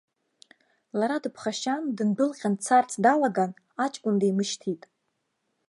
Лара, 0.97 1.17
дыԥхашьан, 1.23 1.83
дындәылҟьан 1.97 2.53
дцарц 2.57 2.91
далаган, 3.03 3.51
аҷкәын 3.85 4.15
димышьҭит. 4.21 4.81